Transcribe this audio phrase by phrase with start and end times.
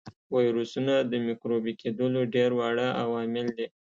[0.35, 3.67] ویروسونه د مکروبي کېدلو ډېر واړه عوامل دي.